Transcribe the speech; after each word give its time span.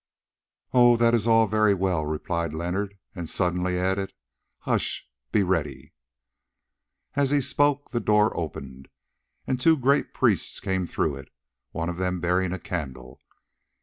"Oh, 0.73 0.97
that 0.97 1.13
is 1.13 1.27
all 1.27 1.45
very 1.45 1.75
well!" 1.75 2.07
replied 2.07 2.55
Leonard, 2.55 2.97
and 3.13 3.29
suddenly 3.29 3.77
added, 3.77 4.13
"Hush! 4.61 5.07
be 5.31 5.43
ready!" 5.43 5.93
As 7.13 7.29
he 7.29 7.39
spoke 7.39 7.91
the 7.91 7.99
door 7.99 8.35
opened, 8.35 8.87
and 9.45 9.59
two 9.59 9.77
great 9.77 10.11
priests 10.11 10.59
came 10.59 10.87
through 10.87 11.17
it, 11.17 11.29
one 11.69 11.87
of 11.87 11.97
them 11.97 12.19
bearing 12.19 12.51
a 12.51 12.57
candle. 12.57 13.21